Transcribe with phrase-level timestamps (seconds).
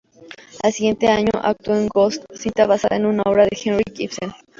[0.63, 4.31] Al siguiente año actuó en "Ghosts", cinta basada en una obra de Henrik Ibsen.